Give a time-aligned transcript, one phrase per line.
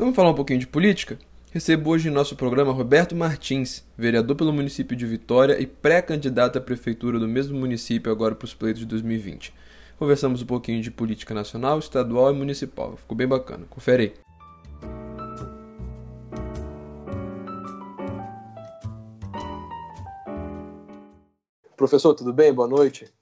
[0.00, 1.18] Vamos falar um pouquinho de política?
[1.52, 6.60] Recebo hoje em nosso programa Roberto Martins, vereador pelo município de Vitória e pré-candidato à
[6.62, 9.52] prefeitura do mesmo município agora para os pleitos de 2020.
[9.98, 12.96] Conversamos um pouquinho de política nacional, estadual e municipal.
[12.96, 13.66] Ficou bem bacana.
[13.68, 14.14] Confere aí.
[21.76, 22.54] Professor, tudo bem?
[22.54, 23.12] Boa noite.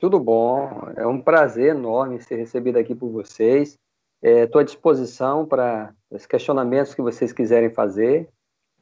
[0.00, 0.88] Tudo bom.
[0.96, 3.76] É um prazer enorme ser recebido aqui por vocês.
[4.22, 8.28] Estou é, à disposição para os questionamentos que vocês quiserem fazer.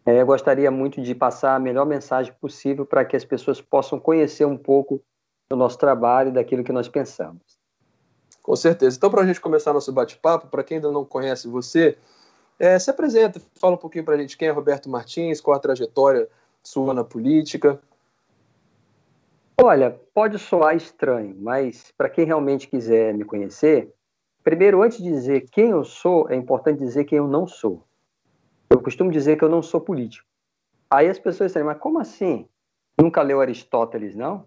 [0.04, 4.44] É, gostaria muito de passar a melhor mensagem possível para que as pessoas possam conhecer
[4.44, 5.02] um pouco
[5.50, 7.42] do nosso trabalho e daquilo que nós pensamos.
[8.42, 8.96] Com certeza.
[8.96, 11.98] Então, para a gente começar nosso bate-papo, para quem ainda não conhece você,
[12.58, 15.60] é, se apresenta, fala um pouquinho para a gente quem é Roberto Martins, qual a
[15.60, 16.28] trajetória
[16.62, 17.80] sua na política.
[19.60, 23.92] Olha, pode soar estranho, mas para quem realmente quiser me conhecer,
[24.46, 27.82] primeiro, antes de dizer quem eu sou, é importante dizer quem eu não sou.
[28.70, 30.24] Eu costumo dizer que eu não sou político.
[30.88, 32.46] Aí as pessoas dizem, mas como assim?
[32.96, 34.46] Nunca leu Aristóteles, não?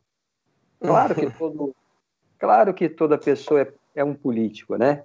[0.79, 1.75] Claro que todo,
[2.39, 5.03] claro que toda pessoa é, é um político, né?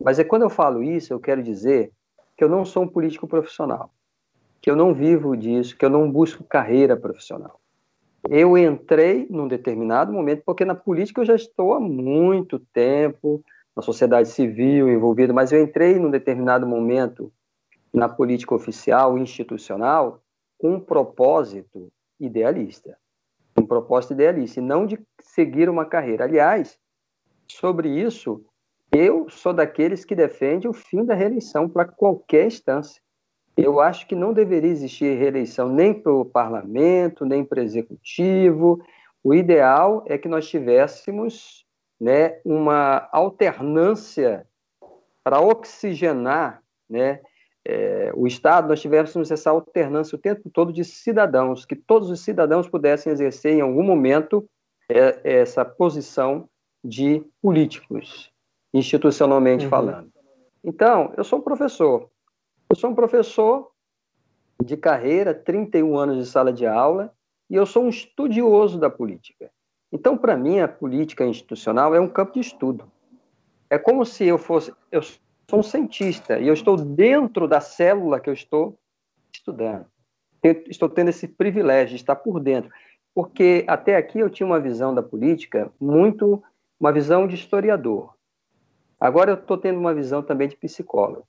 [0.00, 1.90] Mas é quando eu falo isso, eu quero dizer
[2.36, 3.90] que eu não sou um político profissional,
[4.62, 7.60] que eu não vivo disso, que eu não busco carreira profissional.
[8.30, 13.44] Eu entrei num determinado momento, porque na política eu já estou há muito tempo,
[13.76, 17.30] na sociedade civil envolvido, mas eu entrei num determinado momento
[17.92, 20.22] na política oficial, institucional,
[20.58, 22.96] com um propósito idealista
[23.58, 26.24] um propósito idealista, e não de seguir uma carreira.
[26.24, 26.78] Aliás,
[27.48, 28.44] sobre isso,
[28.92, 33.00] eu sou daqueles que defende o fim da reeleição para qualquer instância.
[33.56, 38.82] Eu acho que não deveria existir reeleição nem para o parlamento, nem para o executivo.
[39.24, 41.65] O ideal é que nós tivéssemos
[42.00, 44.46] né, uma alternância
[45.24, 47.20] para oxigenar né,
[47.64, 52.20] é, o Estado, nós tivéssemos essa alternância o tempo todo de cidadãos, que todos os
[52.20, 54.48] cidadãos pudessem exercer em algum momento
[54.88, 56.48] é, essa posição
[56.84, 58.30] de políticos,
[58.72, 59.70] institucionalmente uhum.
[59.70, 60.12] falando.
[60.62, 62.08] Então, eu sou um professor.
[62.70, 63.70] Eu sou um professor
[64.62, 67.12] de carreira, 31 anos de sala de aula,
[67.50, 69.50] e eu sou um estudioso da política.
[69.96, 72.84] Então, para mim, a política institucional é um campo de estudo.
[73.70, 74.70] É como se eu fosse.
[74.92, 78.78] Eu sou um cientista e eu estou dentro da célula que eu estou
[79.32, 79.86] estudando.
[80.68, 82.70] estou tendo esse privilégio de estar por dentro,
[83.14, 86.42] porque até aqui eu tinha uma visão da política muito
[86.78, 88.14] uma visão de historiador.
[89.00, 91.26] Agora eu estou tendo uma visão também de psicólogo.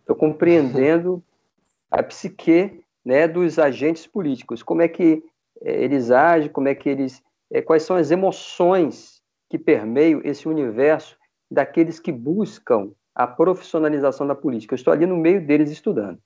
[0.00, 1.22] Estou compreendendo
[1.88, 5.22] a psique né, dos agentes políticos, como é que
[5.62, 10.46] é, eles agem, como é que eles, é, quais são as emoções que permeiam esse
[10.46, 11.16] universo
[11.50, 14.74] daqueles que buscam a profissionalização da política.
[14.74, 16.18] Eu estou ali no meio deles estudando.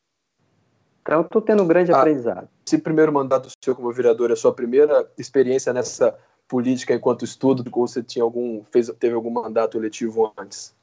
[1.01, 2.49] Então, estou tendo um grande ah, aprendizado.
[2.67, 6.17] Esse primeiro mandato seu como vereador é a sua primeira experiência nessa
[6.47, 10.75] política enquanto estudo, ou você tinha algum, fez, teve algum mandato eletivo antes?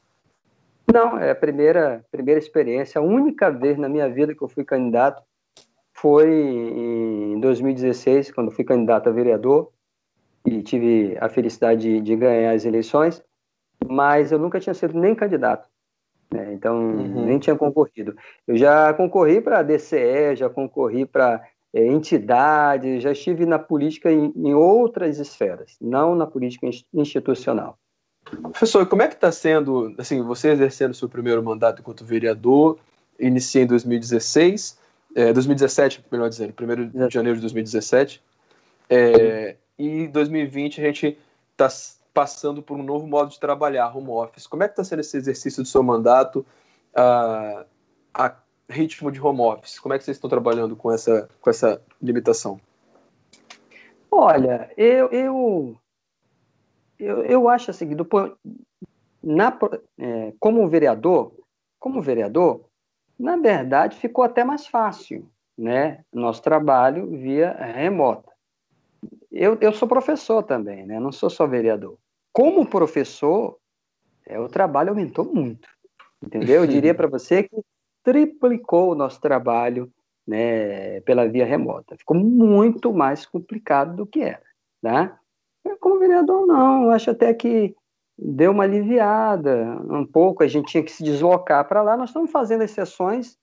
[0.92, 3.00] Não, é a primeira, primeira experiência.
[3.00, 5.22] A única vez na minha vida que eu fui candidato
[5.94, 9.72] foi em 2016, quando fui candidato a vereador
[10.46, 13.22] e tive a felicidade de, de ganhar as eleições,
[13.88, 15.68] mas eu nunca tinha sido nem candidato.
[16.32, 16.54] Né?
[16.54, 17.26] Então, uhum.
[17.26, 18.16] nem tinha concorrido.
[18.48, 24.12] Eu já concorri para a DCE, já concorri para é, entidades, já estive na política
[24.12, 27.78] em, em, outras esferas, não na política institucional.
[28.42, 32.78] Professor, como é que está sendo, assim, você exercendo seu primeiro mandato enquanto vereador,
[33.20, 34.78] inicia em 2016,
[35.16, 38.22] é, 2017, melhor dizendo, 1 de janeiro de 2017,
[38.90, 41.18] é, e em 2020 a gente
[41.52, 41.70] está
[42.14, 44.46] passando por um novo modo de trabalhar, home office.
[44.46, 46.46] Como é que está sendo esse exercício do seu mandato
[46.94, 47.66] uh,
[48.14, 48.36] a
[48.70, 49.80] ritmo de home office?
[49.80, 52.60] Como é que vocês estão trabalhando com essa, com essa limitação?
[54.12, 55.78] Olha, eu, eu,
[57.00, 58.06] eu, eu acho assim, do,
[59.24, 59.58] na,
[59.98, 61.32] é, como vereador,
[61.80, 62.66] como vereador,
[63.18, 66.04] na verdade ficou até mais fácil, né?
[66.12, 68.29] Nosso trabalho via remota.
[69.32, 71.00] Eu, eu sou professor também, né?
[71.00, 71.98] Não sou só vereador
[72.32, 73.58] como professor,
[74.26, 75.68] é, o trabalho aumentou muito,
[76.24, 76.62] entendeu?
[76.62, 77.62] Eu diria para você que
[78.04, 79.92] triplicou o nosso trabalho
[80.26, 81.98] né, pela via remota.
[81.98, 84.42] Ficou muito mais complicado do que era,
[84.82, 85.20] tá?
[85.82, 86.86] Como vereador, não.
[86.86, 87.76] Eu acho até que
[88.18, 90.44] deu uma aliviada um pouco.
[90.44, 91.98] A gente tinha que se deslocar para lá.
[91.98, 93.38] Nós estamos fazendo as sessões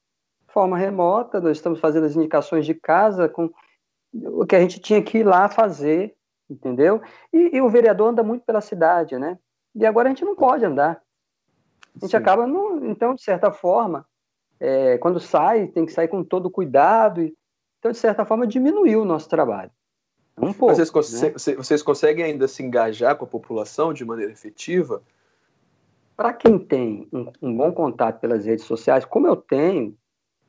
[0.46, 3.50] de forma remota, nós estamos fazendo as indicações de casa com
[4.24, 6.16] o que a gente tinha que ir lá fazer
[6.48, 7.02] entendeu?
[7.32, 9.38] E, e, o vereador anda muito pela cidade, né?
[9.74, 11.02] E agora a gente não pode andar.
[11.94, 12.16] A gente Sim.
[12.16, 14.06] acaba, no, então, de certa forma,
[14.58, 17.30] é, quando sai, tem que sair com todo cuidado.
[17.78, 19.70] Então, de certa forma, diminuiu o nosso trabalho.
[20.38, 20.74] Um pouco.
[20.74, 21.54] Vocês, né?
[21.56, 25.02] vocês conseguem ainda se engajar com a população de maneira efetiva?
[26.16, 29.96] Para quem tem um, um, bom contato pelas redes sociais, como eu tenho,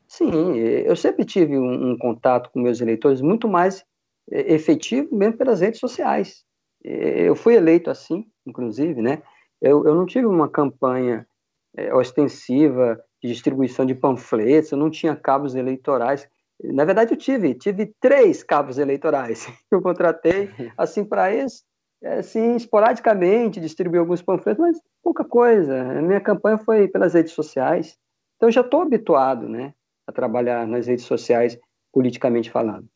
[0.07, 3.83] sim, eu sempre tive um, um contato com meus eleitores muito mais
[4.31, 6.45] é, efetivo mesmo pelas redes sociais.
[6.83, 9.21] Eu fui eleito assim, inclusive, né?
[9.61, 11.27] Eu, eu não tive uma campanha
[11.75, 16.27] é, ostensiva de distribuição de panfletos, eu não tinha cabos eleitorais.
[16.63, 21.63] Na verdade, eu tive, tive três cabos eleitorais que eu contratei, assim, para eles,
[22.03, 25.81] assim, esporadicamente, distribuir alguns panfletos, mas pouca coisa.
[25.81, 27.97] A minha campanha foi pelas redes sociais.
[28.35, 29.73] Então, eu já estou habituado, né,
[30.07, 31.59] a trabalhar nas redes sociais,
[31.91, 32.87] politicamente falando.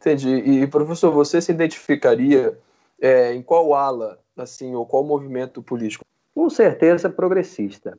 [0.00, 0.30] Entendi.
[0.30, 2.58] E, professor, você se identificaria
[3.00, 6.04] é, em qual ala, assim, ou qual movimento político?
[6.34, 7.98] Com certeza progressista.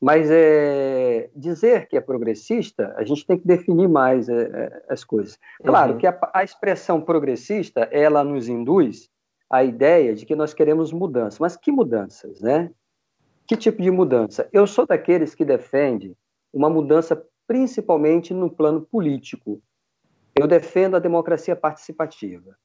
[0.00, 5.02] Mas é, dizer que é progressista, a gente tem que definir mais é, é as
[5.04, 5.38] coisas.
[5.62, 5.98] Claro uhum.
[5.98, 9.08] que a, a, expressão progressista, ela nos induz
[9.48, 11.38] a ideia de que nós queremos mudanças.
[11.38, 12.70] Mas que mudanças, né?
[13.46, 14.48] Que tipo de mudança?
[14.52, 16.14] Eu sou daqueles que defende
[16.52, 19.62] uma mudança principalmente no plano político.
[20.38, 22.56] Eu defendo a democracia participativa.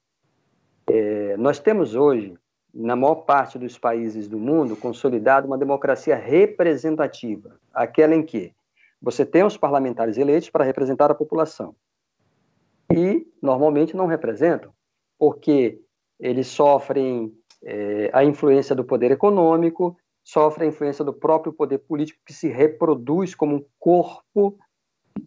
[0.88, 2.38] É, nós temos hoje
[2.74, 8.54] na maior parte dos países do mundo, consolidado uma democracia representativa, aquela em que
[9.02, 11.76] você tem os parlamentares eleitos para representar a população.
[12.94, 14.72] E, normalmente, não representam,
[15.18, 15.82] porque
[16.20, 17.34] eles sofrem
[17.64, 22.48] é, a influência do poder econômico, sofrem a influência do próprio poder político, que se
[22.48, 24.58] reproduz como um corpo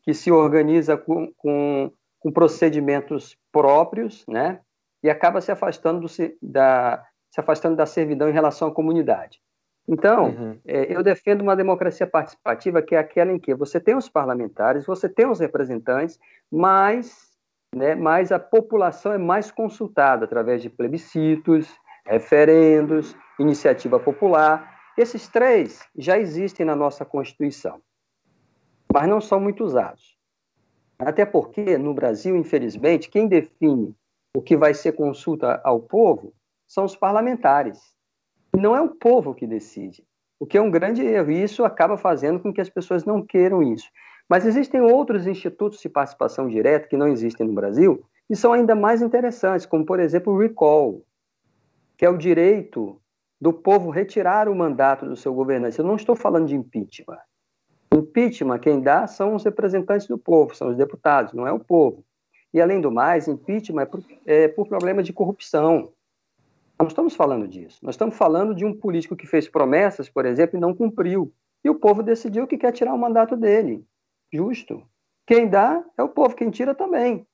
[0.02, 4.60] que se organiza com, com, com procedimentos próprios, né?
[5.02, 6.06] E acaba se afastando do,
[6.40, 9.40] da, se afastando da servidão em relação à comunidade.
[9.86, 10.58] Então, uhum.
[10.66, 14.86] é, eu defendo uma democracia participativa que é aquela em que você tem os parlamentares,
[14.86, 16.19] você tem os representantes,
[16.50, 17.30] mas,
[17.75, 21.69] né, mas a população é mais consultada através de plebiscitos,
[22.06, 24.72] referendos, iniciativa popular.
[24.96, 27.80] Esses três já existem na nossa Constituição,
[28.94, 30.17] mas não são muito usados.
[30.96, 33.93] Até porque, no Brasil, infelizmente, quem define
[34.32, 36.32] o que vai ser consulta ao povo
[36.64, 37.81] são os parlamentares.
[38.56, 40.06] Não é o povo que decide,
[40.38, 43.20] o que é um grande erro, e isso acaba fazendo com que as pessoas não
[43.20, 43.91] queiram isso.
[44.29, 48.00] Mas existem outros institutos de participação direta que não existem no Brasil
[48.31, 51.02] e são ainda mais interessantes, como, por exemplo, o recall,
[51.97, 53.00] que é o direito
[53.40, 55.81] do povo retirar o mandato do seu governante.
[55.81, 57.19] Eu não estou falando de impeachment.
[57.94, 62.05] Impeachment, quem dá são os representantes do povo, são os deputados, não é o povo.
[62.52, 65.93] E, além do mais, impeachment é por, é por problema de corrupção.
[66.79, 67.79] Não estamos falando disso.
[67.82, 71.32] Nós estamos falando de um político que fez promessas, por exemplo, e não cumpriu.
[71.64, 73.85] E o povo decidiu que quer tirar o mandato dele.
[74.32, 74.82] Justo.
[75.26, 77.25] Quem dá é o povo, quem tira também.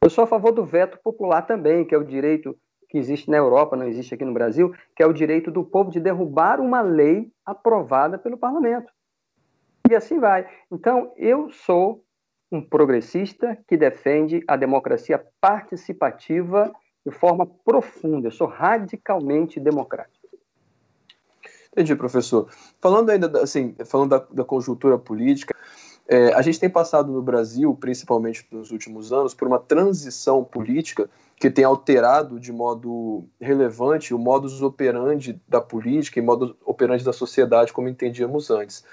[0.00, 2.56] Eu sou a favor do veto popular também, que é o direito
[2.88, 5.90] que existe na Europa, não existe aqui no Brasil, que é o direito do povo
[5.90, 8.95] de derrubar uma lei aprovada pelo parlamento.
[9.88, 10.46] E assim vai.
[10.70, 12.04] Então, eu sou
[12.50, 16.72] um progressista que defende a democracia participativa
[17.04, 18.28] de forma profunda.
[18.28, 20.26] Eu sou radicalmente democrático.
[21.72, 22.48] Entendi, professor.
[22.80, 25.54] Falando ainda, assim, falando da, da conjuntura política,
[26.08, 31.10] é, a gente tem passado no Brasil, principalmente nos últimos anos, por uma transição política
[31.36, 37.12] que tem alterado de modo relevante o modus operandi da política e modus operandi da
[37.12, 38.84] sociedade como entendíamos antes.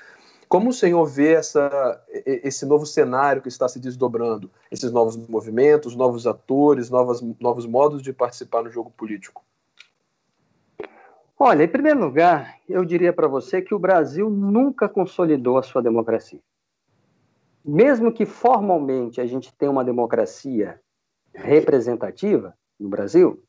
[0.48, 5.96] Como o senhor vê essa, esse novo cenário que está se desdobrando, esses novos movimentos,
[5.96, 9.44] novos atores, novas, novos modos de participar no jogo político?
[11.38, 15.82] Olha, em primeiro lugar, eu diria para você que o Brasil nunca consolidou a sua
[15.82, 16.40] democracia.
[17.66, 20.80] Mesmo que formalmente a gente tenha uma democracia
[21.34, 23.44] representativa no Brasil,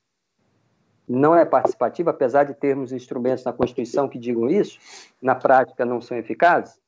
[1.06, 4.78] não é participativa, apesar de termos instrumentos na Constituição que digam isso,
[5.20, 6.82] na prática não são eficazes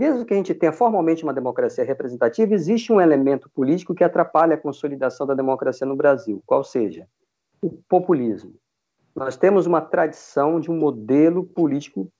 [0.00, 4.54] mesmo que a gente tenha formalmente uma democracia representativa, existe um elemento político que atrapalha
[4.54, 7.06] a consolidação da democracia no Brasil, qual seja
[7.60, 8.54] o populismo.
[9.14, 12.10] Nós temos uma tradição de um modelo político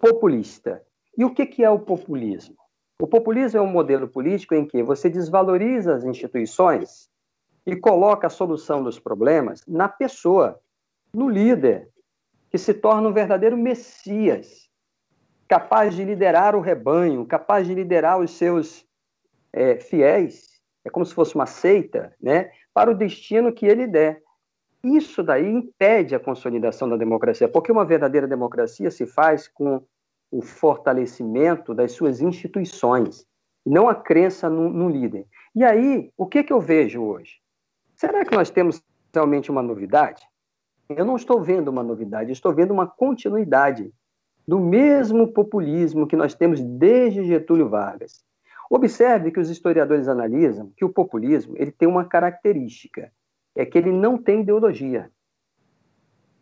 [0.00, 0.82] populista.
[1.16, 2.56] E o que, é o populismo?
[3.00, 7.08] O populismo é um modelo político em que você desvaloriza as instituições
[7.64, 10.58] e coloca a solução dos problemas na pessoa,
[11.14, 11.88] no líder,
[12.50, 14.67] que se torna um verdadeiro messias
[15.48, 18.86] capaz de liderar o rebanho, capaz de liderar os seus
[19.52, 24.22] é, fiéis, é como se fosse uma seita, né, para o destino que ele der.
[24.84, 29.82] Isso daí impede a consolidação da democracia, porque uma verdadeira democracia se faz com
[30.30, 33.26] o fortalecimento das suas instituições.
[33.66, 35.26] não a crença no, no líder.
[35.54, 37.40] E aí, o que, que eu vejo hoje?
[37.94, 40.22] Será que nós temos realmente uma novidade?
[40.88, 43.92] Eu não estou vendo uma novidade, estou vendo uma continuidade
[44.48, 48.24] do mesmo populismo que nós temos desde Getúlio Vargas.
[48.70, 53.12] Observe que os historiadores analisam que o populismo ele tem uma característica,
[53.54, 55.10] é que ele não tem ideologia.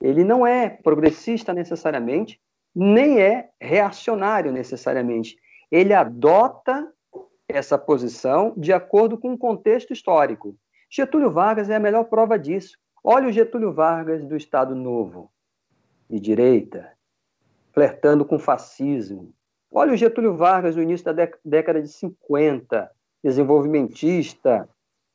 [0.01, 2.41] Ele não é progressista necessariamente,
[2.73, 5.37] nem é reacionário necessariamente.
[5.69, 6.89] Ele adota
[7.49, 10.57] essa posição de acordo com o contexto histórico.
[10.89, 12.79] Getúlio Vargas é a melhor prova disso.
[13.03, 15.29] Olha o Getúlio Vargas do Estado Novo,
[16.09, 16.96] de direita,
[17.77, 19.35] flertando com fascismo.
[19.71, 22.91] Olha o Getúlio Vargas no início da década de 50,
[23.23, 24.67] desenvolvimentista,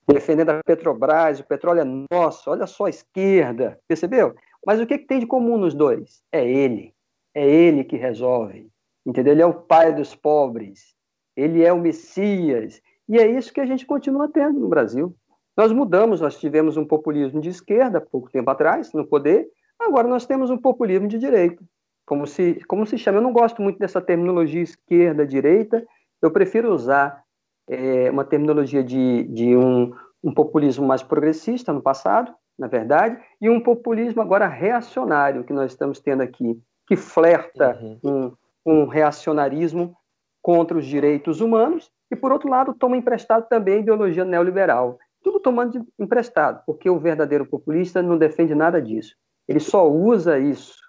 [0.07, 4.35] defendendo a Petrobras, o petróleo é nosso, olha só a esquerda, percebeu?
[4.63, 6.21] Mas o que, que tem de comum nos dois?
[6.31, 6.93] É ele.
[7.33, 8.69] É ele que resolve.
[9.03, 9.33] Entendeu?
[9.33, 10.93] Ele é o pai dos pobres.
[11.35, 12.79] Ele é o Messias.
[13.09, 15.15] E é isso que a gente continua tendo no Brasil.
[15.57, 19.49] Nós mudamos, nós tivemos um populismo de esquerda pouco tempo atrás, no poder,
[19.79, 21.63] agora nós temos um populismo de direita.
[22.11, 23.19] Como se, como se chama?
[23.19, 25.81] Eu não gosto muito dessa terminologia esquerda-direita,
[26.21, 27.23] eu prefiro usar
[27.69, 33.49] é, uma terminologia de, de um, um populismo mais progressista no passado, na verdade, e
[33.49, 38.35] um populismo agora reacionário que nós estamos tendo aqui, que flerta uhum.
[38.65, 39.95] um, um reacionarismo
[40.41, 45.39] contra os direitos humanos e, por outro lado, toma emprestado também a ideologia neoliberal tudo
[45.39, 49.15] tomando emprestado, porque o verdadeiro populista não defende nada disso.
[49.47, 50.80] Ele só usa isso,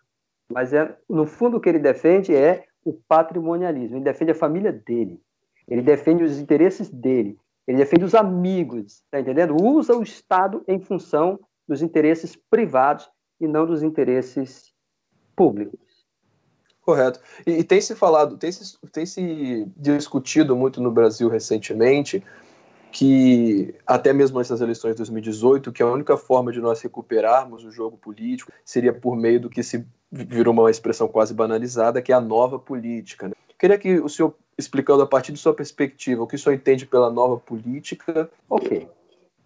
[0.52, 3.96] mas é no fundo o que ele defende é o patrimonialismo.
[3.96, 5.20] Ele defende a família dele,
[5.68, 9.56] ele defende os interesses dele, ele defende os amigos, tá entendendo?
[9.60, 13.08] Usa o Estado em função dos interesses privados
[13.40, 14.72] e não dos interesses
[15.34, 15.80] públicos.
[16.82, 17.20] Correto.
[17.46, 22.22] E, e tem se falado, tem se, tem se discutido muito no Brasil recentemente
[22.92, 27.64] que até mesmo antes das eleições de 2018, que a única forma de nós recuperarmos
[27.64, 32.12] o jogo político seria por meio do que se virou uma expressão quase banalizada, que
[32.12, 33.28] é a nova política.
[33.28, 33.34] Né?
[33.58, 36.84] Queria que o senhor, explicando a partir de sua perspectiva, o que o senhor entende
[36.84, 38.30] pela nova política.
[38.48, 38.86] Ok.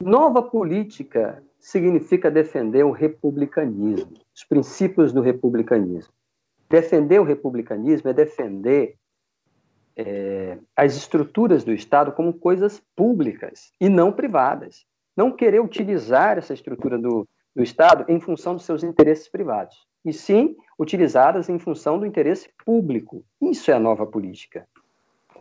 [0.03, 6.12] Nova política significa defender o republicanismo, os princípios do republicanismo.
[6.69, 8.97] Defender o republicanismo é defender
[9.97, 14.85] é, as estruturas do Estado como coisas públicas e não privadas.
[15.17, 20.12] Não querer utilizar essa estrutura do, do Estado em função dos seus interesses privados, e
[20.12, 23.25] sim utilizadas em função do interesse público.
[23.41, 24.69] Isso é a nova política.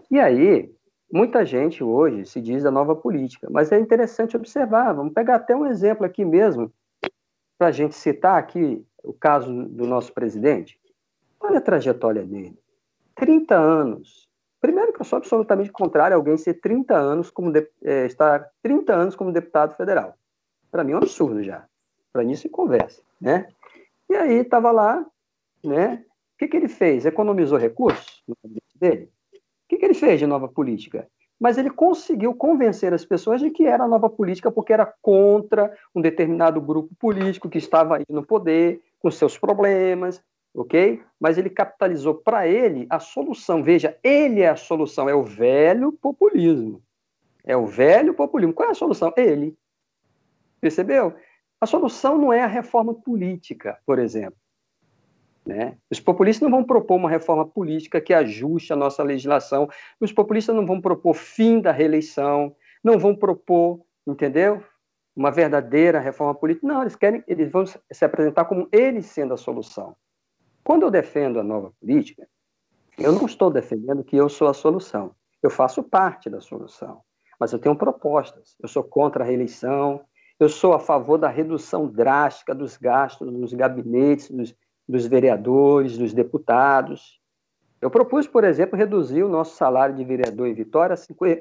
[0.09, 0.74] E aí,
[1.12, 4.93] muita gente hoje se diz da nova política, mas é interessante observar.
[4.93, 6.71] Vamos pegar até um exemplo aqui mesmo,
[7.57, 10.79] para a gente citar aqui o caso do nosso presidente.
[11.39, 12.57] Olha a trajetória dele.
[13.15, 14.25] 30 anos
[14.65, 18.50] Primeiro que eu sou absolutamente contrário a alguém ser 30 anos como de, é, estar
[18.63, 20.15] 30 anos como deputado federal.
[20.72, 21.67] Para mim é um absurdo já.
[22.12, 23.48] Para mim se conversa, né?
[24.10, 25.05] E aí estava lá,
[25.63, 26.03] né?
[26.34, 27.05] O que, que ele fez?
[27.05, 29.12] Economizou recursos no gabinete dele?
[29.36, 31.07] O que, que ele fez de nova política?
[31.39, 36.01] Mas ele conseguiu convencer as pessoas de que era nova política porque era contra um
[36.01, 40.24] determinado grupo político que estava aí no poder, com seus problemas,
[40.55, 41.01] ok?
[41.19, 43.62] Mas ele capitalizou para ele a solução.
[43.62, 46.81] Veja, ele é a solução, é o velho populismo.
[47.43, 48.53] É o velho populismo.
[48.53, 49.13] Qual é a solução?
[49.17, 49.55] Ele.
[50.59, 51.13] Percebeu?
[51.59, 54.39] A solução não é a reforma política, por exemplo.
[55.45, 55.77] Né?
[55.91, 59.69] Os populistas não vão propor uma reforma política que ajuste a nossa legislação.
[60.00, 64.63] Os populistas não vão propor fim da reeleição, não vão propor, entendeu?
[65.15, 66.65] Uma verdadeira reforma política.
[66.65, 69.95] Não, eles querem, eles vão se apresentar como eles sendo a solução.
[70.65, 72.27] Quando eu defendo a nova política,
[72.98, 75.15] eu não estou defendendo que eu sou a solução.
[75.41, 77.01] Eu faço parte da solução.
[77.39, 78.55] Mas eu tenho propostas.
[78.60, 80.01] Eu sou contra a reeleição,
[80.39, 84.55] eu sou a favor da redução drástica dos gastos nos gabinetes dos,
[84.89, 87.22] dos vereadores, dos deputados.
[87.79, 90.95] Eu propus, por exemplo, reduzir o nosso salário de vereador em Vitória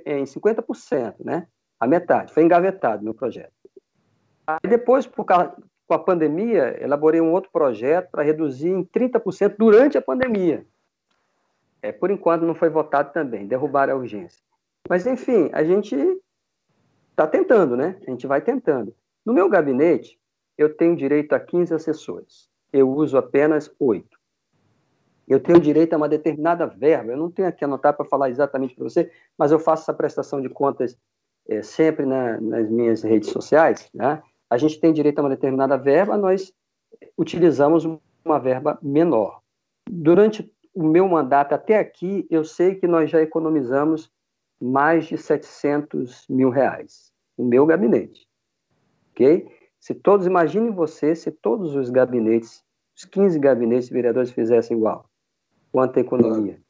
[0.04, 1.47] em 50%, né?
[1.81, 2.31] A metade.
[2.31, 3.52] Foi engavetado meu projeto.
[4.47, 9.55] Aí depois, por causa, com a pandemia, elaborei um outro projeto para reduzir em 30%
[9.59, 10.64] durante a pandemia.
[11.83, 14.43] É, por enquanto não foi votado também, derrubar a urgência.
[14.88, 15.95] Mas, enfim, a gente
[17.11, 17.97] está tentando, né?
[18.07, 18.95] A gente vai tentando.
[19.25, 20.19] No meu gabinete,
[20.57, 22.49] eu tenho direito a 15 assessores.
[22.73, 24.19] Eu uso apenas oito.
[25.26, 27.12] Eu tenho direito a uma determinada verba.
[27.12, 30.41] Eu não tenho aqui anotar para falar exatamente para você, mas eu faço essa prestação
[30.41, 30.99] de contas
[31.49, 34.23] é, sempre na, nas minhas redes sociais, né?
[34.54, 36.52] A gente tem direito a uma determinada verba, nós
[37.18, 37.84] utilizamos
[38.25, 39.40] uma verba menor.
[39.90, 44.12] Durante o meu mandato até aqui, eu sei que nós já economizamos
[44.61, 47.12] mais de 700 mil reais.
[47.37, 48.28] O meu gabinete.
[49.11, 49.49] Ok?
[49.80, 52.62] Se todos, imagine você, se todos os gabinetes,
[52.96, 55.11] os 15 gabinetes de vereadores fizessem igual,
[55.73, 56.61] quanto à economia.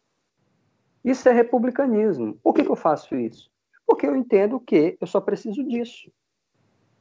[1.05, 2.39] Isso é republicanismo.
[2.43, 3.51] Por que, que eu faço isso?
[3.87, 6.11] Porque eu entendo que eu só preciso disso.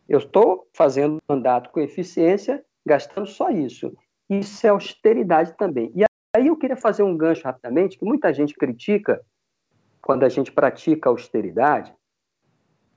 [0.07, 3.95] Eu estou fazendo mandato com eficiência, gastando só isso.
[4.29, 5.91] Isso é austeridade também.
[5.95, 6.03] E
[6.36, 9.22] aí eu queria fazer um gancho rapidamente, que muita gente critica
[10.01, 11.93] quando a gente pratica austeridade,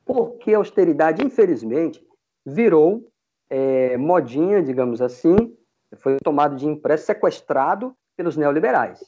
[0.04, 2.04] porque a austeridade, infelizmente,
[2.44, 3.08] virou
[3.48, 5.56] é, modinha, digamos assim,
[5.96, 9.00] foi tomado de empréstimo, sequestrado pelos neoliberais.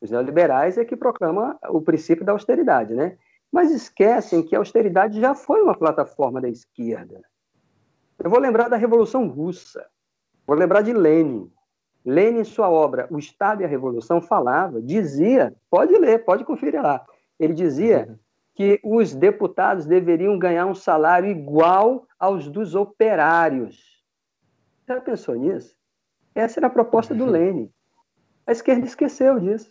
[0.00, 3.16] Os neoliberais é que proclamam o princípio da austeridade, né?
[3.50, 7.22] Mas esquecem que a austeridade já foi uma plataforma da esquerda.
[8.22, 9.86] Eu vou lembrar da Revolução Russa,
[10.46, 11.50] vou lembrar de Lenin.
[12.04, 16.82] Lenin, em sua obra O Estado e a Revolução, falava, dizia, pode ler, pode conferir
[16.82, 17.04] lá.
[17.38, 18.18] Ele dizia
[18.54, 24.02] que os deputados deveriam ganhar um salário igual aos dos operários.
[24.86, 25.76] Já pensou nisso?
[26.34, 27.24] Essa era a proposta do.
[27.24, 27.70] Lenin.
[28.44, 29.70] A esquerda esqueceu disso.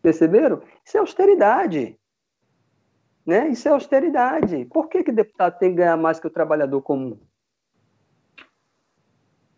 [0.00, 0.62] Perceberam?
[0.82, 1.99] Isso é austeridade.
[3.26, 3.48] Né?
[3.48, 4.64] Isso é austeridade.
[4.66, 7.18] Por que, que deputado tem que ganhar mais que o trabalhador comum?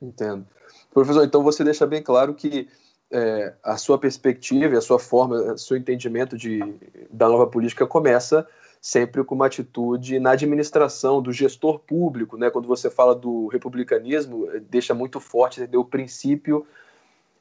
[0.00, 0.46] Entendo.
[0.92, 2.68] Professor, então você deixa bem claro que
[3.10, 6.60] é, a sua perspectiva, a sua forma, o seu entendimento de,
[7.10, 8.46] da nova política começa
[8.80, 12.50] sempre com uma atitude na administração do gestor público, né?
[12.50, 15.82] Quando você fala do republicanismo, deixa muito forte entendeu?
[15.82, 16.66] o princípio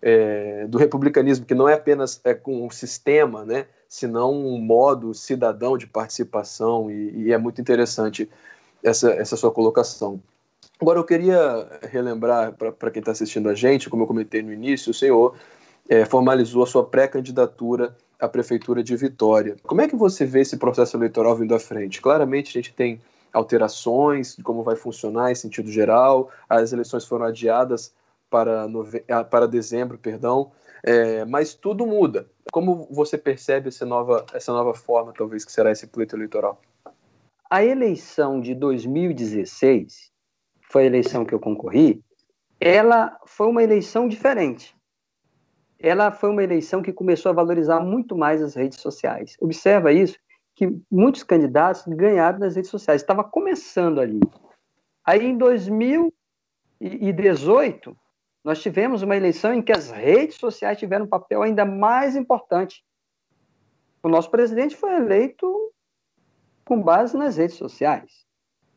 [0.01, 3.65] é, do republicanismo, que não é apenas é, com um sistema, né?
[3.87, 8.29] senão um modo cidadão de participação, e, e é muito interessante
[8.83, 10.21] essa, essa sua colocação.
[10.79, 14.91] Agora, eu queria relembrar para quem está assistindo a gente, como eu comentei no início,
[14.91, 15.35] o senhor
[15.87, 19.57] é, formalizou a sua pré-candidatura à Prefeitura de Vitória.
[19.63, 22.01] Como é que você vê esse processo eleitoral vindo à frente?
[22.01, 22.99] Claramente, a gente tem
[23.33, 27.93] alterações de como vai funcionar em sentido geral, as eleições foram adiadas
[28.31, 29.05] para, nove...
[29.07, 32.27] Ah, para dezembro, perdão, é, mas tudo muda.
[32.51, 36.59] Como você percebe essa nova, essa nova forma, talvez, que será esse pleito eleitoral?
[37.49, 40.09] A eleição de 2016,
[40.63, 42.01] foi a eleição que eu concorri,
[42.59, 44.75] ela foi uma eleição diferente.
[45.77, 49.35] Ela foi uma eleição que começou a valorizar muito mais as redes sociais.
[49.41, 50.17] Observa isso,
[50.55, 53.01] que muitos candidatos ganharam nas redes sociais.
[53.01, 54.21] Estava começando ali.
[55.03, 57.97] Aí, em 2018,
[58.43, 62.83] nós tivemos uma eleição em que as redes sociais tiveram um papel ainda mais importante.
[64.01, 65.71] O nosso presidente foi eleito
[66.65, 68.25] com base nas redes sociais.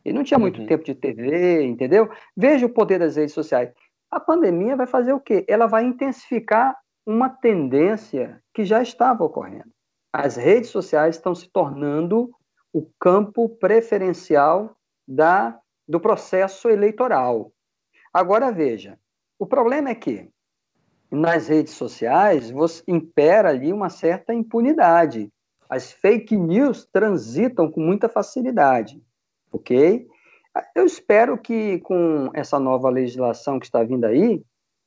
[0.04, 0.66] Ele não tinha muito uhum.
[0.66, 2.10] tempo de TV, entendeu?
[2.36, 3.72] Veja o poder das redes sociais.
[4.10, 5.44] A pandemia vai fazer o quê?
[5.48, 9.72] Ela vai intensificar uma tendência que já estava ocorrendo.
[10.12, 12.30] As redes sociais estão se tornando
[12.72, 14.76] o campo preferencial
[15.08, 17.50] da, do processo eleitoral.
[18.12, 18.98] Agora veja,
[19.38, 20.28] o problema é que
[21.10, 25.30] nas redes sociais você impera ali uma certa impunidade.
[25.68, 29.02] As fake news transitam com muita facilidade,
[29.52, 30.06] ok?
[30.74, 34.42] Eu espero que com essa nova legislação que está vindo aí,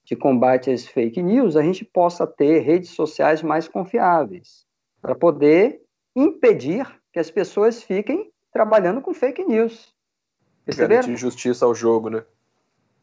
[0.06, 4.66] de combate às fake news, a gente possa ter redes sociais mais confiáveis,
[5.02, 5.82] para poder
[6.16, 9.94] impedir que as pessoas fiquem trabalhando com fake news.
[10.64, 11.02] Perceberam?
[11.02, 12.24] Garantir justiça ao jogo, né?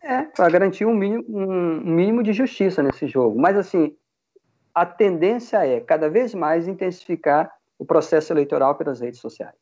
[0.07, 3.41] É, para garantir um mínimo, um mínimo de justiça nesse jogo.
[3.41, 3.97] Mas, assim,
[4.75, 9.55] a tendência é cada vez mais intensificar o processo eleitoral pelas redes sociais.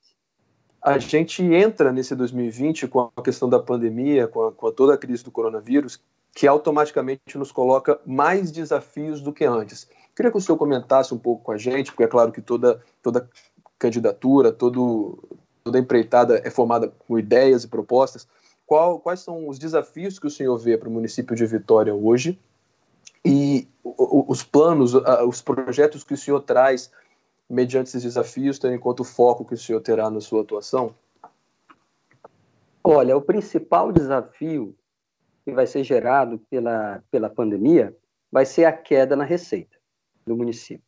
[0.82, 4.98] A gente entra nesse 2020 com a questão da pandemia, com, a, com toda a
[4.98, 6.00] crise do coronavírus,
[6.34, 9.88] que automaticamente nos coloca mais desafios do que antes.
[10.16, 12.82] Queria que o senhor comentasse um pouco com a gente, porque é claro que toda,
[13.00, 13.30] toda
[13.78, 15.22] candidatura, todo,
[15.62, 18.26] toda empreitada é formada com ideias e propostas,
[18.66, 22.38] qual, quais são os desafios que o senhor vê para o município de Vitória hoje
[23.24, 26.90] e os planos, os projetos que o senhor traz
[27.48, 30.94] mediante esses desafios, tendo em conta o foco que o senhor terá na sua atuação?
[32.82, 34.74] Olha, o principal desafio
[35.44, 37.96] que vai ser gerado pela, pela pandemia
[38.30, 39.76] vai ser a queda na receita
[40.26, 40.84] do município.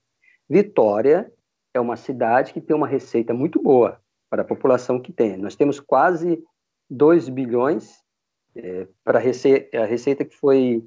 [0.49, 1.33] Vitória
[1.73, 5.37] é uma cidade que tem uma receita muito boa para a população que tem.
[5.37, 6.43] Nós temos quase
[6.91, 8.03] 2 bilhões
[8.57, 10.85] é, para rece a receita que foi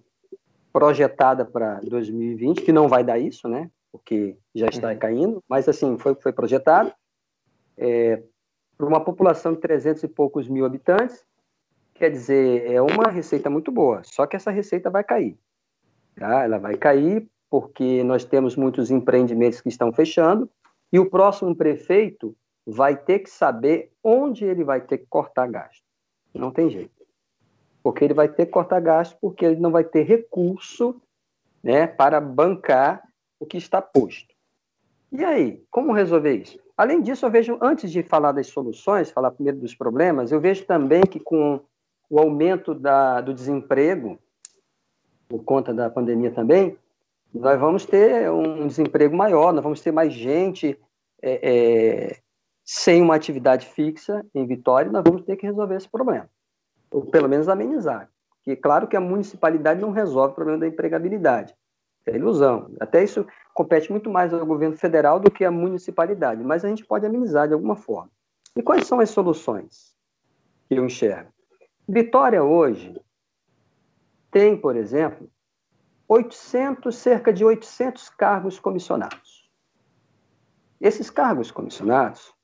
[0.71, 3.69] projetada para 2020, que não vai dar isso, né?
[3.91, 4.99] Porque já está uhum.
[4.99, 6.93] caindo, mas assim, foi, foi projetado.
[7.77, 8.21] É,
[8.77, 11.25] para uma população de 300 e poucos mil habitantes,
[11.95, 15.37] quer dizer, é uma receita muito boa, só que essa receita vai cair.
[16.15, 16.43] Tá?
[16.43, 20.49] Ela vai cair porque nós temos muitos empreendimentos que estão fechando,
[20.91, 25.86] E o próximo prefeito vai ter que saber onde ele vai ter que cortar gasto.
[26.37, 27.05] Não tem jeito.
[27.81, 31.01] Porque ele vai ter que cortar gasto porque ele não vai ter recurso
[31.63, 33.03] né, para bancar
[33.39, 34.35] o que está posto.
[35.11, 36.59] E aí, como resolver isso?
[36.75, 40.65] Além disso, eu vejo, antes de falar das soluções, falar primeiro dos problemas, eu vejo
[40.65, 41.59] também que com
[42.09, 44.19] o aumento da, do desemprego,
[45.27, 46.77] por conta da pandemia também,
[47.33, 50.79] nós vamos ter um desemprego maior, nós vamos ter mais gente
[51.21, 52.17] é, é,
[52.69, 56.29] sem uma atividade fixa em Vitória, nós vamos ter que resolver esse problema,
[56.91, 58.11] ou pelo menos amenizar.
[58.29, 61.55] Porque, claro que a municipalidade não resolve o problema da empregabilidade,
[62.05, 62.69] é ilusão.
[62.79, 66.85] Até isso compete muito mais ao governo federal do que à municipalidade, mas a gente
[66.85, 68.11] pode amenizar de alguma forma.
[68.53, 69.95] E quais são as soluções
[70.67, 71.31] que eu enxergo?
[71.87, 72.99] Vitória hoje
[74.29, 75.29] tem, por exemplo,
[76.05, 79.49] 800, cerca de 800 cargos comissionados.
[80.81, 82.36] Esses cargos comissionados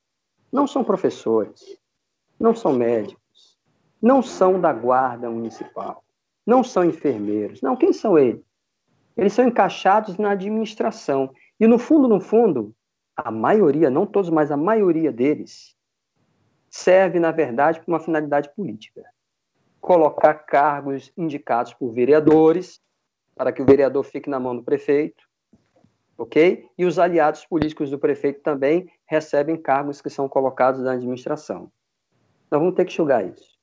[0.54, 1.80] não são professores,
[2.39, 3.58] não são médicos,
[4.00, 6.04] não são da guarda municipal,
[6.46, 7.60] não são enfermeiros.
[7.63, 8.46] Não, quem são eles?
[9.18, 11.34] Eles são encaixados na administração.
[11.60, 12.76] E no fundo, no fundo,
[13.16, 15.76] a maioria, não todos, mas a maioria deles,
[16.70, 19.04] serve, na verdade, para uma finalidade política.
[19.82, 22.80] Colocar cargos indicados por vereadores
[23.36, 25.24] para que o vereador fique na mão do prefeito,
[26.17, 26.67] ok?
[26.78, 31.71] E os aliados políticos do prefeito também recebem cargos que são colocados na administração.
[32.52, 33.58] Nós vamos ter que enxugar isso.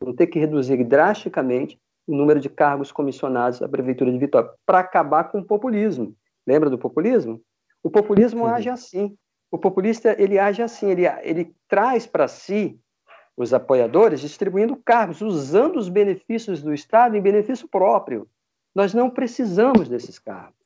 [0.00, 4.78] Vamos ter que reduzir drasticamente o número de cargos comissionados da Prefeitura de Vitória para
[4.78, 6.14] acabar com o populismo.
[6.46, 7.40] Lembra do populismo?
[7.82, 8.50] O populismo Sim.
[8.50, 9.16] age assim.
[9.50, 12.78] O populista ele age assim, ele, ele traz para si
[13.36, 18.28] os apoiadores distribuindo cargos, usando os benefícios do Estado em benefício próprio.
[18.74, 20.57] Nós não precisamos desses cargos.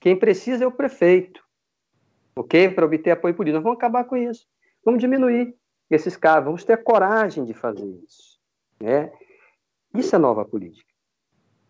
[0.00, 1.42] Quem precisa é o prefeito,
[2.36, 2.70] ok?
[2.70, 3.56] Para obter apoio político.
[3.56, 4.46] Nós vamos acabar com isso.
[4.84, 5.54] Vamos diminuir
[5.90, 8.38] esses cargos, vamos ter coragem de fazer isso.
[8.80, 9.12] Né?
[9.94, 10.92] Isso é nova política.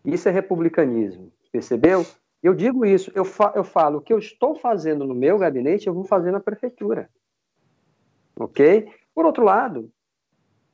[0.05, 1.33] Isso é republicanismo.
[1.51, 2.05] Percebeu?
[2.43, 5.87] Eu digo isso, eu, fa eu falo o que eu estou fazendo no meu gabinete,
[5.87, 7.11] eu vou fazer na prefeitura.
[8.37, 8.93] Ok?
[9.15, 9.91] Por outro lado,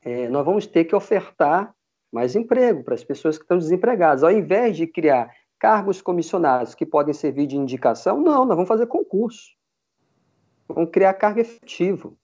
[0.02, 1.74] é, nós vamos ter que ofertar
[2.12, 4.22] mais emprego para as pessoas que estão desempregadas.
[4.22, 8.86] Ao invés de criar cargos comissionados que podem servir de indicação, não, nós vamos fazer
[8.86, 9.54] concurso.
[10.68, 12.18] Vamos criar cargo efetivo.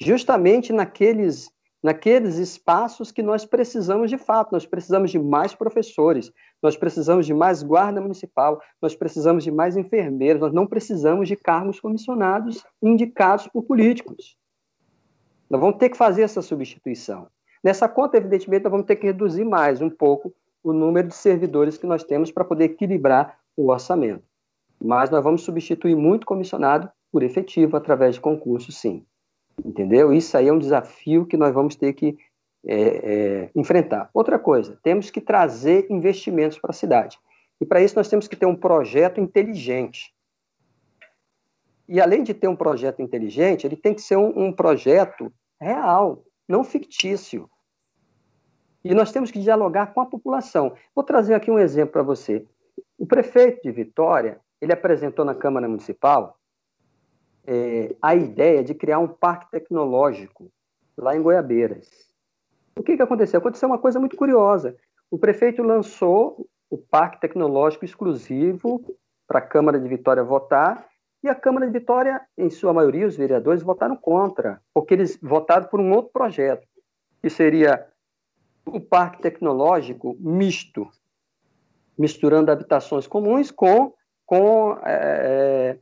[0.00, 1.50] Justamente naqueles,
[1.82, 4.52] naqueles espaços que nós precisamos de fato.
[4.52, 6.30] Nós precisamos de mais professores,
[6.62, 11.34] nós precisamos de mais guarda municipal, nós precisamos de mais enfermeiros, nós não precisamos de
[11.34, 14.38] cargos comissionados indicados por políticos.
[15.50, 17.26] Nós vamos ter que fazer essa substituição.
[17.64, 20.32] Nessa conta, evidentemente, nós vamos ter que reduzir mais um pouco
[20.68, 24.24] o número de servidores que nós temos para poder equilibrar o orçamento.
[24.82, 29.04] Mas nós vamos substituir muito comissionado por efetivo através de concurso, sim.
[29.64, 30.12] Entendeu?
[30.12, 32.18] Isso aí é um desafio que nós vamos ter que
[32.66, 34.10] é, é, enfrentar.
[34.12, 37.16] Outra coisa, temos que trazer investimentos para a cidade.
[37.60, 40.12] E para isso nós temos que ter um projeto inteligente.
[41.88, 46.24] E além de ter um projeto inteligente, ele tem que ser um, um projeto real,
[46.48, 47.48] não fictício.
[48.88, 50.72] E nós temos que dialogar com a população.
[50.94, 52.46] Vou trazer aqui um exemplo para você.
[52.96, 56.38] O prefeito de Vitória, ele apresentou na Câmara Municipal
[57.44, 60.50] é, a ideia de criar um parque tecnológico
[60.96, 61.88] lá em Goiabeiras.
[62.78, 63.40] O que, que aconteceu?
[63.40, 64.76] Aconteceu uma coisa muito curiosa.
[65.10, 68.96] O prefeito lançou o parque tecnológico exclusivo
[69.26, 70.86] para a Câmara de Vitória votar,
[71.24, 75.66] e a Câmara de Vitória, em sua maioria, os vereadores votaram contra, porque eles votaram
[75.66, 76.64] por um outro projeto,
[77.20, 77.84] que seria
[78.66, 80.88] o parque tecnológico misto,
[81.96, 83.94] misturando habitações comuns com,
[84.26, 85.78] com, é, é,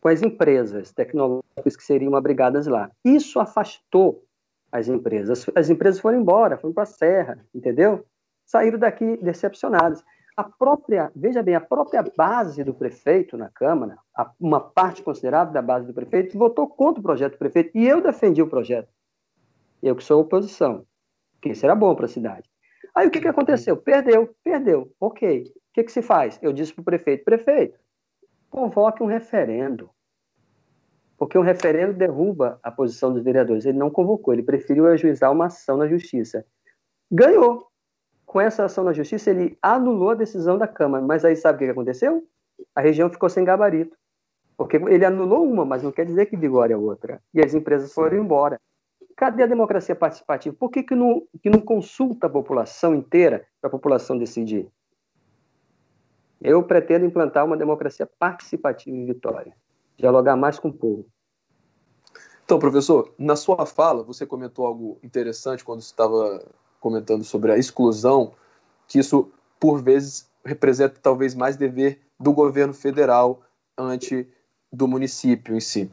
[0.00, 2.90] com as empresas tecnológicas que seriam abrigadas lá.
[3.04, 4.24] Isso afastou
[4.70, 5.46] as empresas.
[5.54, 8.06] As empresas foram embora, foram para a Serra, entendeu?
[8.46, 10.02] Saíram daqui decepcionadas.
[10.36, 13.98] A própria, veja bem, a própria base do prefeito na Câmara,
[14.38, 18.00] uma parte considerável da base do prefeito, votou contra o projeto do prefeito, e eu
[18.00, 18.88] defendi o projeto.
[19.82, 20.86] Eu que sou oposição
[21.40, 22.48] que isso era bom para a cidade.
[22.94, 23.76] Aí o que, que aconteceu?
[23.76, 24.92] Perdeu, perdeu.
[25.00, 25.44] Ok.
[25.44, 26.38] O que, que se faz?
[26.42, 27.78] Eu disse para o prefeito: prefeito,
[28.50, 29.90] convoque um referendo.
[31.16, 33.64] Porque um referendo derruba a posição dos vereadores.
[33.64, 36.44] Ele não convocou, ele preferiu ajuizar uma ação na justiça.
[37.10, 37.66] Ganhou.
[38.24, 41.04] Com essa ação na justiça, ele anulou a decisão da Câmara.
[41.04, 42.22] Mas aí sabe o que aconteceu?
[42.74, 43.96] A região ficou sem gabarito.
[44.56, 47.22] Porque ele anulou uma, mas não quer dizer que vigore a outra.
[47.32, 48.60] E as empresas foram embora.
[49.18, 50.54] Cadê a democracia participativa?
[50.56, 54.70] Por que, que, não, que não consulta a população inteira para a população decidir?
[56.40, 59.56] Eu pretendo implantar uma democracia participativa em Vitória.
[59.96, 61.04] dialogar mais com o povo.
[62.44, 66.40] Então, professor, na sua fala, você comentou algo interessante quando estava
[66.78, 68.34] comentando sobre a exclusão,
[68.86, 73.42] que isso, por vezes, representa talvez mais dever do governo federal
[73.76, 74.28] ante
[74.72, 75.90] do município em si.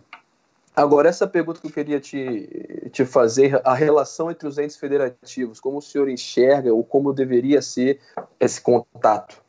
[0.76, 5.60] Agora, essa pergunta que eu queria te, te fazer, a relação entre os entes federativos,
[5.60, 8.02] como o senhor enxerga ou como deveria ser
[8.38, 9.42] esse contato?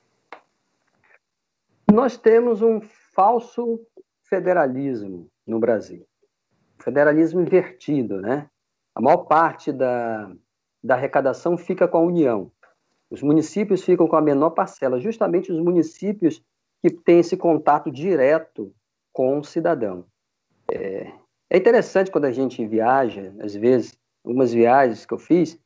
[1.92, 3.80] Nós temos um falso
[4.22, 6.06] federalismo no Brasil.
[6.78, 8.48] Federalismo invertido, né?
[8.94, 10.30] A maior parte da,
[10.82, 12.52] da arrecadação fica com a União.
[13.10, 16.40] Os municípios ficam com a menor parcela, justamente os municípios
[16.80, 18.72] que têm esse contato direto
[19.12, 20.04] com o cidadão.
[20.70, 21.12] É,
[21.50, 25.58] é interessante quando a gente viaja, às vezes, algumas viagens que eu fiz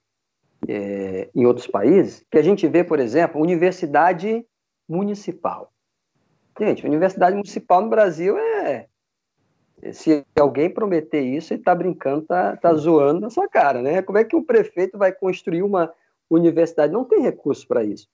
[0.69, 4.45] é, em outros países, que a gente vê, por exemplo, universidade
[4.89, 5.73] municipal.
[6.59, 8.87] Gente, universidade municipal no Brasil é.
[9.93, 14.03] Se alguém prometer isso, ele está brincando, está tá zoando na sua cara, né?
[14.03, 15.91] Como é que um prefeito vai construir uma
[16.29, 16.93] universidade?
[16.93, 18.07] Não tem recurso para isso.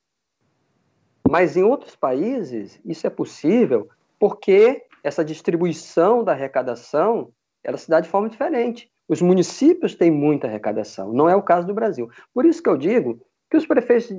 [1.29, 7.31] Mas em outros países, isso é possível porque essa distribuição da arrecadação
[7.63, 8.91] ela se dá de forma diferente.
[9.09, 12.11] Os municípios têm muita arrecadação, não é o caso do Brasil.
[12.35, 14.11] Por isso que eu digo que os prefeitos,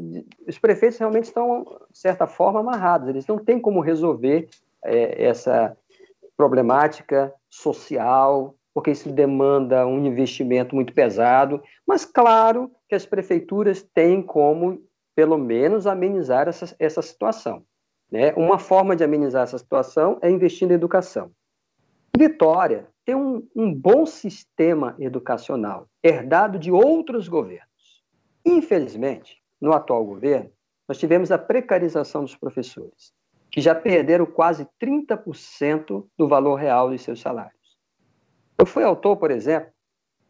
[0.47, 4.47] os prefeitos realmente estão, de certa forma, amarrados, eles não têm como resolver
[4.83, 5.77] é, essa
[6.37, 14.21] problemática social, porque isso demanda um investimento muito pesado, mas claro que as prefeituras têm
[14.21, 14.81] como,
[15.13, 17.63] pelo menos, amenizar essa, essa situação.
[18.11, 18.33] Né?
[18.35, 21.31] Uma forma de amenizar essa situação é investir na educação.
[22.17, 27.67] Vitória tem um, um bom sistema educacional herdado de outros governos.
[28.45, 30.51] Infelizmente, no atual governo,
[30.87, 33.13] nós tivemos a precarização dos professores,
[33.51, 37.77] que já perderam quase 30% do valor real dos seus salários.
[38.57, 39.69] Eu fui autor, por exemplo,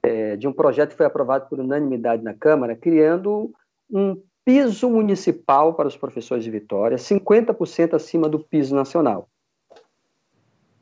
[0.04, 3.52] é, de um projeto que foi aprovado por unanimidade na Câmara, criando
[3.90, 9.28] um piso municipal para os professores de Vitória, 50% acima do piso nacional.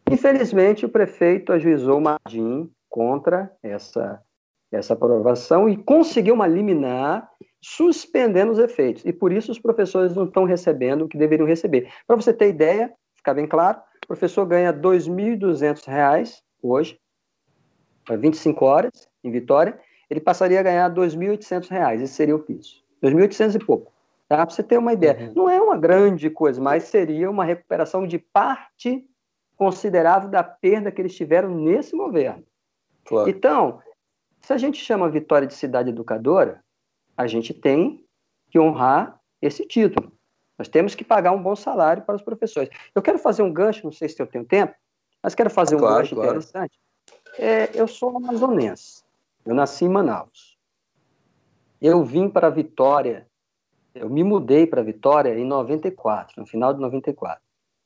[0.07, 4.21] Infelizmente, o prefeito ajuizou Mardim contra essa,
[4.71, 7.27] essa aprovação e conseguiu uma liminar
[7.59, 9.03] suspendendo os efeitos.
[9.03, 11.91] E por isso os professores não estão recebendo o que deveriam receber.
[12.05, 16.99] Para você ter ideia, ficar bem claro, o professor ganha R$ 2.200 hoje,
[18.05, 22.84] para 25 horas, em Vitória, ele passaria a ganhar R$ 2.800, esse seria o piso.
[23.05, 23.91] 2.800 e pouco.
[24.27, 24.37] Tá?
[24.37, 25.27] Para você ter uma ideia.
[25.27, 25.33] Uhum.
[25.35, 29.07] Não é uma grande coisa, mas seria uma recuperação de parte
[29.55, 32.43] considerável da perda que eles tiveram nesse governo.
[33.05, 33.29] Claro.
[33.29, 33.81] Então,
[34.41, 36.63] se a gente chama Vitória de cidade educadora,
[37.15, 38.03] a gente tem
[38.49, 40.11] que honrar esse título.
[40.57, 42.69] Nós temos que pagar um bom salário para os professores.
[42.93, 44.73] Eu quero fazer um gancho, não sei se eu tenho tempo,
[45.21, 46.29] mas quero fazer um claro, gancho claro.
[46.31, 46.79] interessante.
[47.37, 49.03] É, eu sou amazonense.
[49.45, 50.54] Eu nasci em Manaus.
[51.87, 53.27] Eu vim para Vitória,
[53.93, 57.39] eu me mudei para Vitória em 94, no final de 94.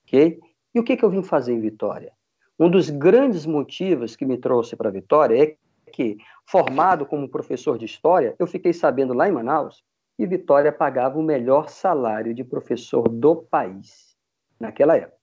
[0.06, 0.40] Ok?
[0.74, 2.14] E o que, que eu vim fazer em Vitória?
[2.58, 7.84] Um dos grandes motivos que me trouxe para Vitória é que, formado como professor de
[7.84, 9.84] história, eu fiquei sabendo lá em Manaus
[10.16, 14.16] que Vitória pagava o melhor salário de professor do país
[14.58, 15.20] naquela época.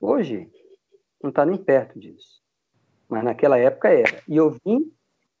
[0.00, 0.50] Hoje,
[1.22, 2.40] não está nem perto disso.
[3.06, 4.22] Mas naquela época era.
[4.26, 4.90] E eu vim,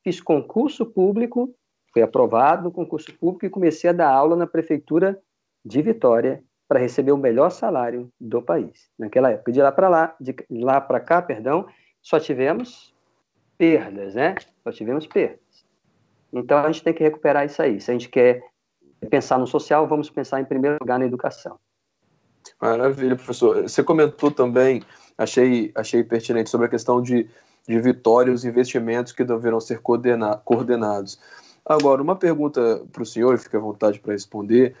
[0.02, 1.56] fiz concurso público,
[1.94, 5.16] fui aprovado no concurso público e comecei a dar aula na prefeitura
[5.64, 9.52] de Vitória para receber o melhor salário do país naquela época.
[9.52, 11.66] De lá para lá, de lá para cá, perdão,
[12.02, 12.92] só tivemos
[13.56, 14.34] perdas, né?
[14.64, 15.38] Só tivemos perdas.
[16.32, 17.80] Então a gente tem que recuperar isso aí.
[17.80, 18.42] Se a gente quer
[19.08, 21.60] pensar no social, vamos pensar em primeiro lugar na educação.
[22.60, 23.62] Maravilha, professor.
[23.62, 24.82] Você comentou também,
[25.16, 27.30] achei, achei pertinente, sobre a questão de,
[27.68, 31.20] de vitória e os investimentos que deverão ser coordena, coordenados.
[31.64, 34.76] Agora, uma pergunta para o senhor, fique à vontade para responder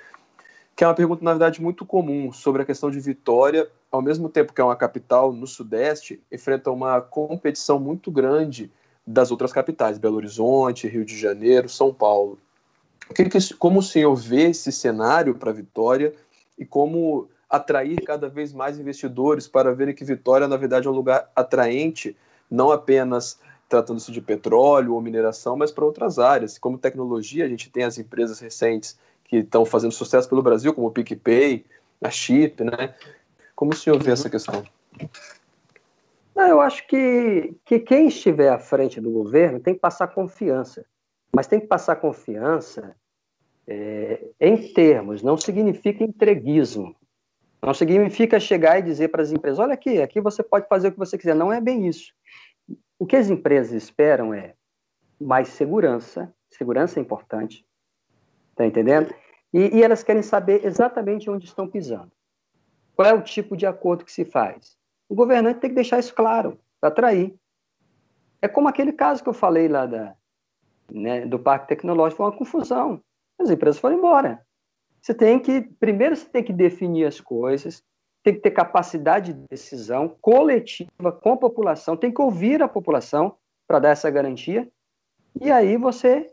[0.76, 4.28] que é uma pergunta, na verdade, muito comum sobre a questão de Vitória, ao mesmo
[4.28, 8.72] tempo que é uma capital no Sudeste, enfrenta uma competição muito grande
[9.06, 12.38] das outras capitais, Belo Horizonte, Rio de Janeiro, São Paulo.
[13.58, 16.12] Como o senhor vê esse cenário para Vitória
[16.58, 20.94] e como atrair cada vez mais investidores para verem que Vitória, na verdade, é um
[20.94, 22.16] lugar atraente,
[22.50, 23.38] não apenas
[23.74, 26.58] tratando-se de petróleo ou mineração, mas para outras áreas.
[26.58, 30.86] Como tecnologia, a gente tem as empresas recentes que estão fazendo sucesso pelo Brasil, como
[30.86, 31.64] o PicPay,
[32.00, 32.94] a Chip, né?
[33.56, 34.62] Como o senhor vê essa questão?
[36.36, 40.84] Não, eu acho que, que quem estiver à frente do governo tem que passar confiança.
[41.34, 42.94] Mas tem que passar confiança
[43.66, 46.94] é, em termos, não significa entreguismo.
[47.60, 50.92] Não significa chegar e dizer para as empresas: olha aqui, aqui você pode fazer o
[50.92, 51.34] que você quiser.
[51.34, 52.12] Não é bem isso.
[52.98, 54.54] O que as empresas esperam é
[55.20, 57.66] mais segurança, segurança é importante,
[58.54, 59.14] tá entendendo?
[59.52, 62.12] E, e elas querem saber exatamente onde estão pisando.
[62.94, 64.76] Qual é o tipo de acordo que se faz?
[65.08, 67.34] O governante tem que deixar isso claro, para atrair.
[68.40, 70.14] É como aquele caso que eu falei lá da,
[70.90, 73.02] né, do Parque Tecnológico, foi uma confusão.
[73.38, 74.44] As empresas foram embora.
[75.00, 77.82] Você tem que, primeiro, você tem que definir as coisas,
[78.24, 83.36] tem que ter capacidade de decisão coletiva com a população, tem que ouvir a população
[83.68, 84.66] para dar essa garantia,
[85.40, 86.30] e aí você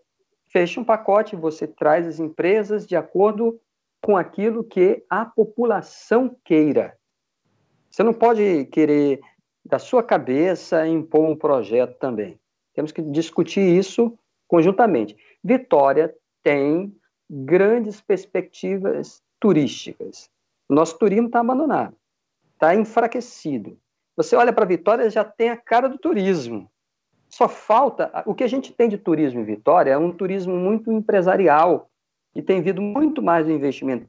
[0.47, 3.60] fecha um pacote, você traz as empresas de acordo
[4.01, 6.97] com aquilo que a população queira.
[7.89, 9.19] Você não pode querer,
[9.65, 12.39] da sua cabeça, impor um projeto também.
[12.73, 15.17] Temos que discutir isso conjuntamente.
[15.43, 16.95] Vitória tem
[17.30, 20.30] grandes perspectivas turísticas.
[20.72, 21.94] O nosso turismo está abandonado,
[22.54, 23.78] está enfraquecido.
[24.16, 26.72] Você olha para Vitória, já tem a cara do turismo.
[27.28, 28.24] Só falta.
[28.26, 31.90] O que a gente tem de turismo em Vitória é um turismo muito empresarial,
[32.34, 34.08] e tem vindo muito mais do investimento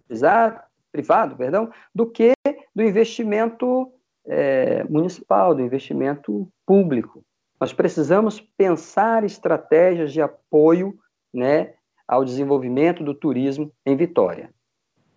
[0.93, 2.33] privado perdão, do que
[2.73, 3.93] do investimento
[4.25, 7.25] é, municipal, do investimento público.
[7.61, 10.97] Nós precisamos pensar estratégias de apoio
[11.35, 11.75] né,
[12.07, 14.55] ao desenvolvimento do turismo em Vitória.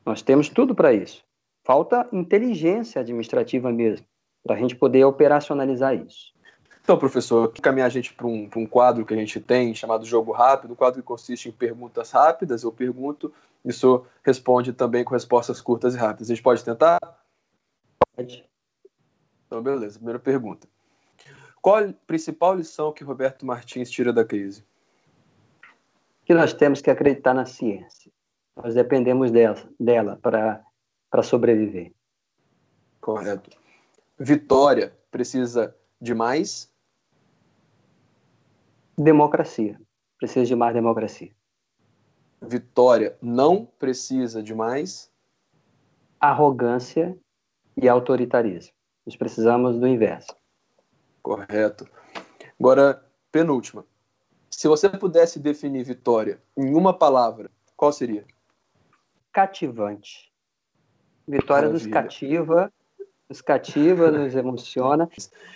[0.04, 1.25] Nós temos tudo para isso.
[1.66, 4.06] Falta inteligência administrativa mesmo,
[4.42, 6.34] para a gente poder operacionalizar isso.
[6.82, 10.32] Então, professor, caminhar a gente para um, um, quadro que a gente tem chamado Jogo
[10.32, 12.64] Rápido, um quadro que consiste em perguntas rápidas.
[12.64, 13.34] Eu pergunto,
[13.66, 16.30] e o senhor responde também com respostas curtas e rápidas.
[16.30, 17.00] A gente pode tentar?
[18.16, 18.48] Pode.
[19.48, 19.98] Então, beleza.
[19.98, 20.68] Primeira pergunta.
[21.60, 24.64] Qual a principal lição que Roberto Martins tira da crise?
[26.26, 28.12] que nós temos que acreditar na ciência.
[28.56, 30.62] Nós dependemos dela, dela para
[31.24, 31.94] sobreviver.
[33.02, 33.52] Correto.
[34.18, 36.72] Vitória precisa de mais?
[38.98, 39.80] Democracia.
[40.18, 41.32] Precisa de mais democracia.
[42.42, 45.12] Vitória não precisa de mais?
[46.20, 47.18] Arrogância
[47.76, 48.74] e autoritarismo.
[49.06, 50.36] Nós precisamos do inverso.
[51.22, 51.88] Correto.
[52.60, 53.86] Agora, penúltima.
[54.50, 58.26] Se você pudesse definir vitória em uma palavra, qual seria?
[59.34, 60.32] Cativante.
[61.28, 61.74] Vitória Maravilha.
[61.74, 62.74] nos cativa,
[63.30, 65.10] nos cativa, nos emociona.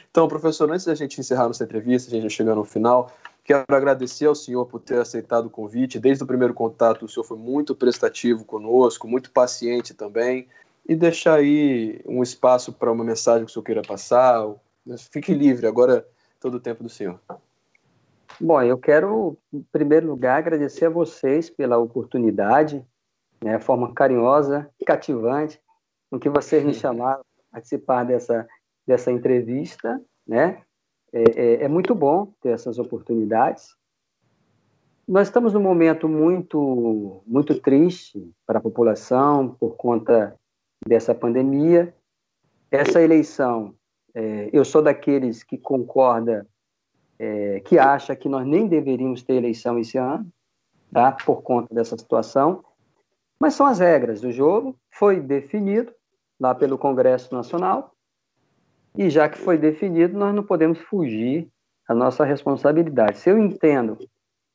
[0.09, 3.11] Então, professor, antes da gente encerrar nossa entrevista, a gente já chegando ao final,
[3.43, 5.99] quero agradecer ao senhor por ter aceitado o convite.
[5.99, 10.47] Desde o primeiro contato, o senhor foi muito prestativo conosco, muito paciente também.
[10.87, 14.47] E deixar aí um espaço para uma mensagem que o senhor queira passar.
[15.11, 16.07] Fique livre, agora
[16.39, 17.19] todo o tempo do senhor.
[18.41, 22.85] Bom, eu quero, em primeiro lugar, agradecer a vocês pela oportunidade,
[23.43, 25.59] né, a forma carinhosa, cativante,
[26.09, 28.47] com que vocês me chamaram para participar dessa,
[28.85, 30.61] dessa entrevista, né?
[31.11, 33.75] É, é, é, muito bom ter essas oportunidades.
[35.07, 40.35] Nós estamos num momento muito, muito triste para a população por conta
[40.85, 41.95] dessa pandemia.
[42.69, 43.73] Essa eleição,
[44.13, 46.45] é, eu sou daqueles que concorda
[47.19, 50.31] é, que acha que nós nem deveríamos ter eleição esse ano,
[50.91, 51.11] tá?
[51.11, 52.63] por conta dessa situação.
[53.39, 55.93] Mas são as regras do jogo, foi definido
[56.39, 57.93] lá pelo Congresso Nacional,
[58.97, 61.47] e já que foi definido, nós não podemos fugir
[61.87, 63.17] à nossa responsabilidade.
[63.17, 63.97] Se eu entendo,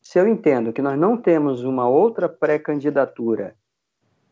[0.03, 3.55] se eu entendo que nós não temos uma outra pré-candidatura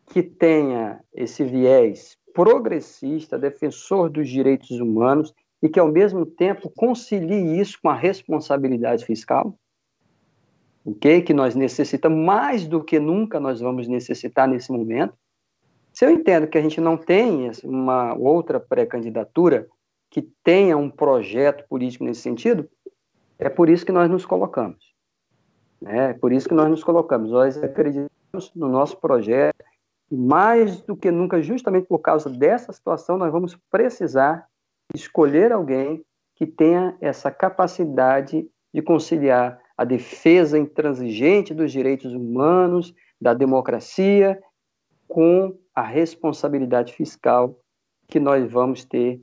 [0.07, 7.59] que tenha esse viés progressista, defensor dos direitos humanos, e que, ao mesmo tempo, concilie
[7.59, 9.57] isso com a responsabilidade fiscal,
[10.85, 11.21] ok?
[11.21, 15.13] Que nós necessitamos mais do que nunca nós vamos necessitar nesse momento.
[15.93, 19.67] Se eu entendo que a gente não tem uma outra pré-candidatura
[20.09, 22.67] que tenha um projeto político nesse sentido,
[23.37, 24.93] é por isso que nós nos colocamos.
[25.81, 26.11] Né?
[26.11, 27.31] É por isso que nós nos colocamos.
[27.31, 29.63] Nós acreditamos no nosso projeto
[30.09, 34.47] e, mais do que nunca, justamente por causa dessa situação, nós vamos precisar
[34.93, 36.03] escolher alguém
[36.35, 44.41] que tenha essa capacidade de conciliar a defesa intransigente dos direitos humanos, da democracia,
[45.07, 47.59] com a responsabilidade fiscal
[48.07, 49.21] que nós vamos ter,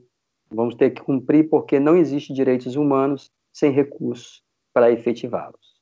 [0.49, 4.43] vamos ter que cumprir, porque não existe direitos humanos sem recursos
[4.73, 5.79] para efetivá-los.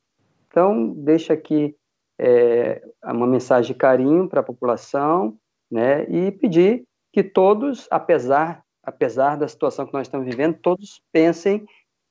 [0.47, 1.76] Então, deixa aqui
[2.20, 5.38] é, uma mensagem de carinho para a população,
[5.72, 11.65] né, e pedir que todos, apesar apesar da situação que nós estamos vivendo, todos pensem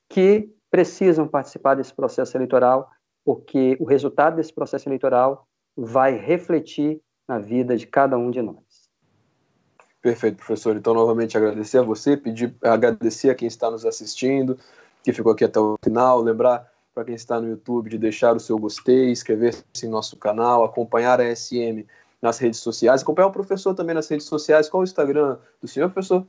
[0.09, 2.89] que precisam participar desse processo eleitoral,
[3.25, 8.89] porque o resultado desse processo eleitoral vai refletir na vida de cada um de nós.
[10.01, 10.75] Perfeito, professor.
[10.75, 14.57] Então, novamente agradecer a você, pedir, agradecer a quem está nos assistindo,
[15.03, 18.39] que ficou aqui até o final, lembrar para quem está no YouTube de deixar o
[18.39, 21.85] seu gostei, inscrever-se em nosso canal, acompanhar a SM
[22.21, 24.69] nas redes sociais, acompanhar o professor também nas redes sociais.
[24.69, 26.25] Qual o Instagram do senhor, professor?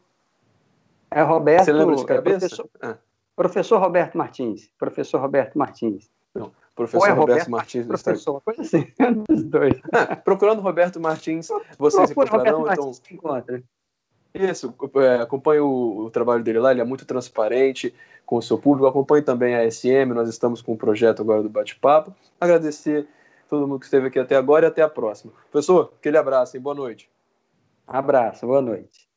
[1.10, 1.64] É Roberto.
[1.64, 2.38] Você lembra de é cabeça?
[2.38, 2.96] professor, ah.
[3.40, 4.70] Professor Roberto Martins.
[4.78, 6.10] Professor Roberto Martins.
[6.34, 7.86] Não, professor é Roberto, Roberto, Martins.
[7.86, 8.86] Professor, coisa assim,
[9.26, 9.80] dos dois.
[9.90, 12.58] Ah, procurando Roberto Martins, vocês Procura encontrarão.
[12.60, 12.92] Roberto então...
[13.10, 13.62] encontra.
[14.34, 17.92] Isso, é, acompanhe o, o, trabalho dele lá, ele é muito transparente
[18.26, 18.86] com o seu público.
[18.86, 22.14] Acompanhe também a SM, nós estamos com um projeto agora do bate-papo.
[22.38, 23.08] Agradecer
[23.48, 25.32] todo mundo que esteve aqui até agora e até a próxima.
[25.50, 27.10] Professor, aquele abraço e boa noite.
[27.88, 29.09] Abraço, boa noite.